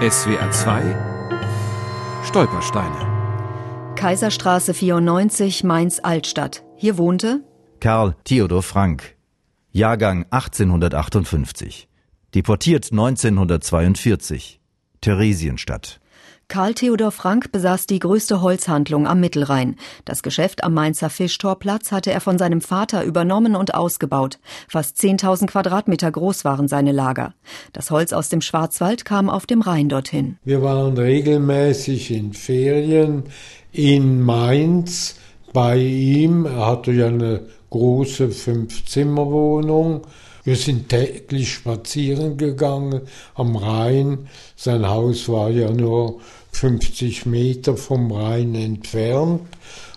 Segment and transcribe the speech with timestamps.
[0.00, 0.82] SWR 2
[2.24, 3.94] Stolpersteine.
[3.96, 6.64] Kaiserstraße 94, Mainz Altstadt.
[6.74, 7.44] Hier wohnte
[7.80, 9.18] Karl Theodor Frank,
[9.72, 11.86] Jahrgang 1858,
[12.34, 14.62] deportiert 1942,
[15.02, 16.00] Theresienstadt.
[16.50, 19.76] Karl Theodor Frank besaß die größte Holzhandlung am Mittelrhein.
[20.04, 24.40] Das Geschäft am Mainzer Fischtorplatz hatte er von seinem Vater übernommen und ausgebaut.
[24.66, 27.34] Fast 10.000 Quadratmeter groß waren seine Lager.
[27.72, 30.38] Das Holz aus dem Schwarzwald kam auf dem Rhein dorthin.
[30.42, 33.22] Wir waren regelmäßig in Ferien
[33.70, 35.14] in Mainz
[35.52, 36.46] bei ihm.
[36.46, 40.02] Er hatte ja eine große Fünf-Zimmer-Wohnung.
[40.42, 43.02] Wir sind täglich spazieren gegangen
[43.34, 44.26] am Rhein.
[44.56, 46.20] Sein Haus war ja nur
[46.52, 49.42] 50 Meter vom Rhein entfernt.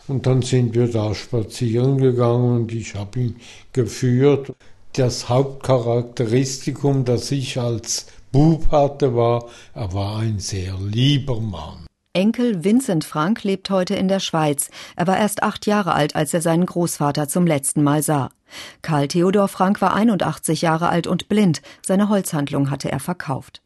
[0.08, 3.36] Und dann sind wir da spazieren gegangen und ich habe ihn
[3.72, 4.54] geführt.
[4.94, 11.88] Das Hauptcharakteristikum, das ich als Bub hatte, war, er war ein sehr lieber Mann.
[12.16, 14.70] Enkel Vincent Frank lebt heute in der Schweiz.
[14.96, 18.30] Er war erst acht Jahre alt, als er seinen Großvater zum letzten Mal sah.
[18.84, 21.64] Karl Theodor Frank war 81 Jahre alt und blind.
[21.84, 23.63] Seine Holzhandlung hatte er verkauft.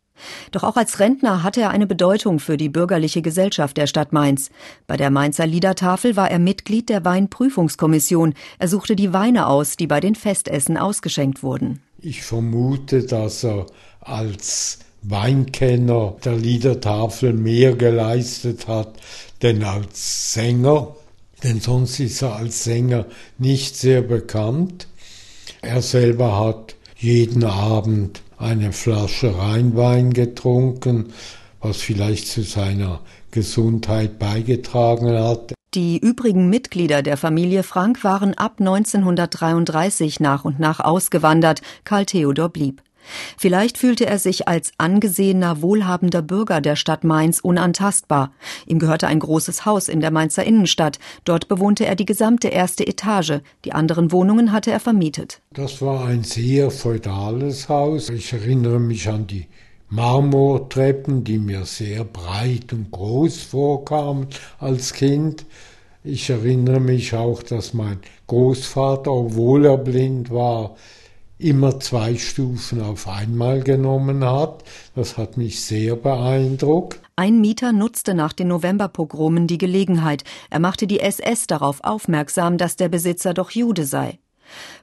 [0.51, 4.49] Doch auch als Rentner hatte er eine Bedeutung für die bürgerliche Gesellschaft der Stadt Mainz.
[4.87, 8.33] Bei der Mainzer Liedertafel war er Mitglied der Weinprüfungskommission.
[8.59, 11.81] Er suchte die Weine aus, die bei den Festessen ausgeschenkt wurden.
[11.99, 13.65] Ich vermute, dass er
[14.01, 18.95] als Weinkenner der Liedertafel mehr geleistet hat,
[19.41, 20.95] denn als Sänger,
[21.43, 23.05] denn sonst ist er als Sänger
[23.37, 24.87] nicht sehr bekannt.
[25.61, 31.13] Er selber hat jeden Abend eine Flasche Rheinwein getrunken,
[31.59, 35.53] was vielleicht zu seiner Gesundheit beigetragen hat.
[35.73, 42.49] Die übrigen Mitglieder der Familie Frank waren ab 1933 nach und nach ausgewandert, Karl Theodor
[42.49, 42.81] blieb.
[43.37, 48.31] Vielleicht fühlte er sich als angesehener, wohlhabender Bürger der Stadt Mainz unantastbar.
[48.65, 50.99] Ihm gehörte ein großes Haus in der Mainzer Innenstadt.
[51.25, 53.41] Dort bewohnte er die gesamte erste Etage.
[53.65, 55.41] Die anderen Wohnungen hatte er vermietet.
[55.51, 58.09] Das war ein sehr feudales Haus.
[58.09, 59.47] Ich erinnere mich an die
[59.89, 64.27] Marmortreppen, die mir sehr breit und groß vorkamen
[64.59, 65.45] als Kind.
[66.03, 70.75] Ich erinnere mich auch, dass mein Großvater, obwohl er blind war,
[71.39, 74.63] immer zwei Stufen auf einmal genommen hat.
[74.95, 76.99] Das hat mich sehr beeindruckt.
[77.15, 80.23] Ein Mieter nutzte nach den Novemberpogromen die Gelegenheit.
[80.49, 84.19] Er machte die SS darauf aufmerksam, dass der Besitzer doch Jude sei.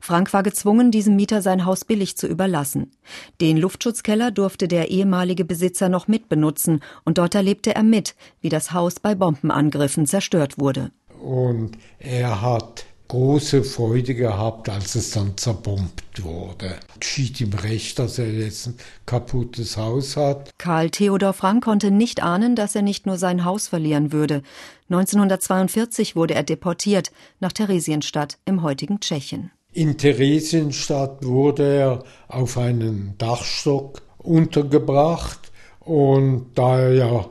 [0.01, 2.93] Frank war gezwungen, diesem Mieter sein Haus billig zu überlassen.
[3.41, 8.73] Den Luftschutzkeller durfte der ehemalige Besitzer noch mitbenutzen und dort erlebte er mit, wie das
[8.73, 10.91] Haus bei Bombenangriffen zerstört wurde.
[11.23, 16.75] Und er hat große Freude gehabt, als es dann zerbombt wurde.
[16.99, 18.75] Geschieht ihm recht, dass er jetzt ein
[19.07, 20.51] kaputtes Haus hat.
[20.59, 24.43] Karl Theodor Frank konnte nicht ahnen, dass er nicht nur sein Haus verlieren würde.
[24.91, 29.53] 1942 wurde er deportiert nach Theresienstadt im heutigen Tschechien.
[29.73, 37.27] In Theresienstadt wurde er auf einen Dachstock untergebracht und da er ja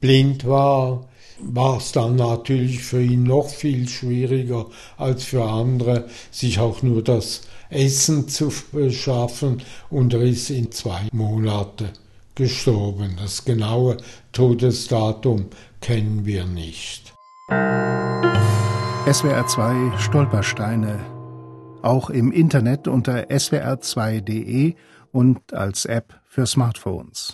[0.00, 1.08] blind war,
[1.40, 7.02] war es dann natürlich für ihn noch viel schwieriger als für andere, sich auch nur
[7.02, 11.90] das Essen zu beschaffen und er ist in zwei Monate
[12.34, 13.16] gestorben.
[13.20, 13.96] Das genaue
[14.32, 15.46] Todesdatum
[15.80, 17.12] kennen wir nicht.
[19.10, 20.98] SWR 2 Stolpersteine.
[21.82, 24.74] Auch im Internet unter swr2.de
[25.12, 27.32] und als App für Smartphones.